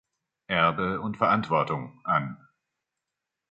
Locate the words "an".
2.05-2.37